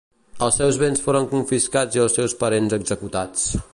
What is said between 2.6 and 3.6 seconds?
executats.